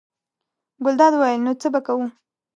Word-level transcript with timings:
ګلداد 0.83 1.13
وویل: 1.15 1.41
نو 1.45 1.51
څه 1.61 1.67
به 1.73 1.79
کوو. 1.85 2.05